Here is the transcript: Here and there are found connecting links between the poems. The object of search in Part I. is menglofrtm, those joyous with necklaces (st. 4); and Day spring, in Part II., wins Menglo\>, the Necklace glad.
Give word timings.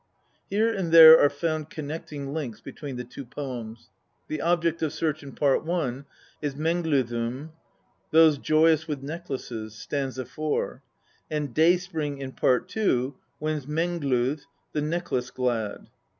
Here 0.49 0.73
and 0.73 0.91
there 0.91 1.19
are 1.19 1.29
found 1.29 1.69
connecting 1.69 2.33
links 2.33 2.59
between 2.59 2.95
the 2.95 3.05
poems. 3.23 3.91
The 4.29 4.41
object 4.41 4.81
of 4.81 4.93
search 4.93 5.21
in 5.21 5.33
Part 5.33 5.61
I. 5.69 6.05
is 6.41 6.55
menglofrtm, 6.55 7.51
those 8.09 8.39
joyous 8.39 8.87
with 8.87 9.03
necklaces 9.03 9.75
(st. 9.75 10.27
4); 10.27 10.81
and 11.29 11.53
Day 11.53 11.77
spring, 11.77 12.17
in 12.17 12.31
Part 12.31 12.75
II., 12.75 13.13
wins 13.39 13.67
Menglo\>, 13.67 14.41
the 14.71 14.81
Necklace 14.81 15.29
glad. 15.29 15.87